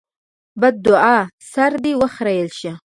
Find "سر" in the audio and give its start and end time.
1.51-1.71